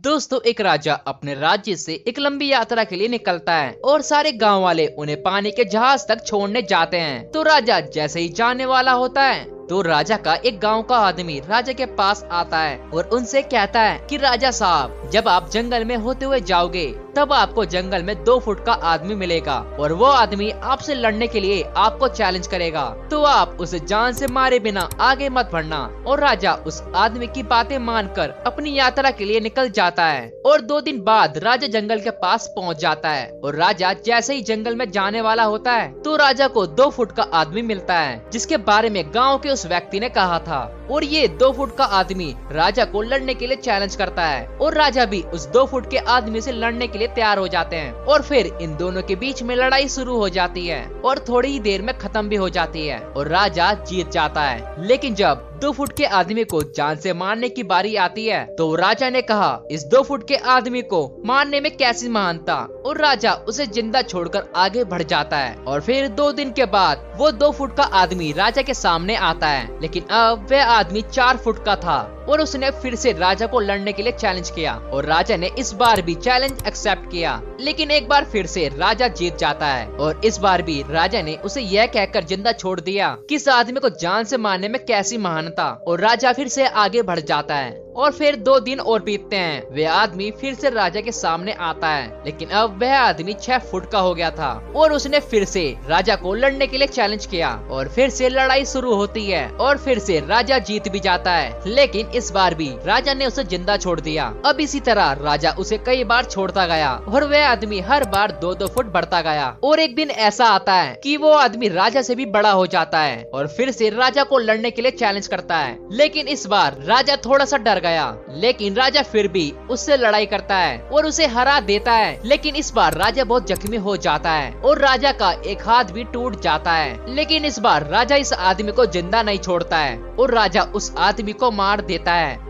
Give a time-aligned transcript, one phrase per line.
[0.00, 4.32] दोस्तों, एक राजा अपने राज्य से एक लंबी यात्रा के लिए निकलता है और सारे
[4.32, 8.66] गाँव वाले उन्हें पानी के जहाज़ तक छोड़ने जाते हैं। तो राजा जैसे ही जाने
[8.66, 12.78] वाला होता है तो राजा का एक गाँव का आदमी राजा के पास आता है
[12.88, 17.32] और उनसे कहता है कि, राजा साहब, जब आप जंगल में होते हुए जाओगे तब
[17.32, 21.62] आपको जंगल में दो फुट का आदमी मिलेगा और वो आदमी आपसे लड़ने के लिए
[21.76, 26.52] आपको चैलेंज करेगा। तो आप उसे जान से मारे बिना आगे मत बढ़ना और राजा
[26.66, 31.00] उस आदमी की बातें मानकर अपनी यात्रा के लिए निकल जाता है और दो दिन
[31.02, 35.20] बाद राजा जंगल के पास पहुँच जाता है और राजा जैसे ही जंगल में जाने
[35.20, 39.04] वाला होता है तो राजा को दो फुट का आदमी मिलता है, जिसके बारे में
[39.14, 43.02] गाँव के उस व्यक्ति ने कहा था। और ये दो फुट का आदमी राजा को
[43.02, 46.52] लड़ने के लिए चैलेंज करता है और राजा भी उस दो फुट के आदमी से
[46.52, 49.88] लड़ने के लिए तैयार हो जाते हैं और फिर इन दोनों के बीच में लड़ाई
[49.88, 53.28] शुरू हो जाती है और थोड़ी ही देर में खत्म भी हो जाती है और
[53.28, 57.62] राजा जीत जाता है। लेकिन जब दो फुट के आदमी को जान से मारने की
[57.62, 61.76] बारी आती है। तो राजा ने कहा, इस दो फुट के आदमी को मारने में
[61.76, 62.54] कैसी महानता?
[62.86, 67.04] और राजा उसे ज़िंदा छोड़कर आगे बढ़ जाता है। और फिर दो दिन के बाद
[67.16, 71.36] वो दो फुट का आदमी राजा के सामने आता है। लेकिन अब वह आदमी चार
[71.36, 75.04] फुट का था और उसने फिर से राजा को लड़ने के लिए चैलेंज किया। और
[75.04, 79.36] राजा ने इस बार भी चैलेंज एक्सेप्ट किया। लेकिन एक बार फिर से राजा जीत
[79.36, 83.34] जाता है। और इस बार भी राजा ने उसे यह कहकर ज़िंदा छोड़ दिया कि
[83.34, 87.20] इस आदमी को जान से मारने में कैसी महानता और राजा फिर से आगे बढ़
[87.20, 91.12] जाता है और फिर दो दिन और बीतते हैं। वह आदमी फिर से राजा के
[91.12, 95.20] सामने आता है, लेकिन अब वह आदमी छह फुट का हो गया था और उसने
[95.20, 99.24] फिर से राजा को लड़ने के लिए चैलेंज किया और फिर से लड़ाई शुरू होती
[99.26, 103.26] है और फिर से राजा जीत भी जाता है। लेकिन इस बार भी राजा ने
[103.26, 107.46] उसे ज़िंदा छोड़ दिया। अब इसी तरह राजा उसे कई बार छोड़ता गया और वह
[107.46, 111.16] आदमी हर बार दो दो फुट बढ़ता गया। और एक दिन ऐसा आता है की
[111.16, 114.70] वो आदमी राजा से भी बड़ा हो जाता है और फिर से राजा को लड़ने
[114.70, 119.02] के लिए चैलेंज करता है। लेकिन इस बार राजा थोड़ा सा डर गया। लेकिन राजा
[119.02, 123.24] फिर भी उससे लड़ाई करता है और उसे हरा देता है। लेकिन इस बार राजा
[123.24, 127.44] बहुत जख्मी हो जाता है और राजा का एक हाथ भी टूट जाता है। लेकिन
[127.44, 131.50] इस बार राजा इस आदमी को ज़िंदा नहीं छोड़ता है और राजा उस आदमी को
[131.50, 132.49] मार देता है।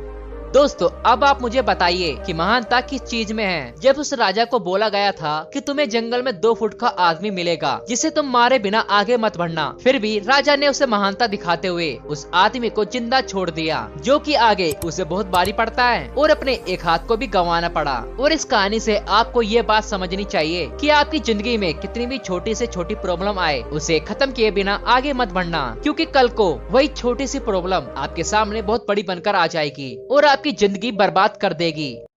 [0.55, 3.75] दोस्तों, अब आप मुझे बताइए कि महानता किस चीज़ में है?
[3.81, 7.31] जब उस राजा को बोला गया था कि तुम्हें जंगल में दो फुट का आदमी
[7.31, 11.69] मिलेगा, जिसे तुम मारे बिना आगे मत बढ़ना। फिर भी राजा ने उसे महानता दिखाते
[11.69, 16.09] हुए उस आदमी को ज़िंदा छोड़ दिया, जो कि आगे उसे बहुत भारी पड़ता है
[16.09, 19.85] और अपने एक हाथ को भी गंवाना पड़ा। और इस कहानी से आपको ये बात
[19.85, 24.31] समझनी चाहिए कि आपकी ज़िंदगी में कितनी भी छोटी से छोटी प्रॉब्लम आए, उसे खत्म
[24.33, 28.87] किए बिना आगे मत बढ़ना, क्योंकि कल को वही छोटी सी प्रॉब्लम आपके सामने बहुत
[28.89, 32.01] बड़ी बनकर आ जाएगी। और आप आपकी ज़िंदगी बर्बाद कर देगी।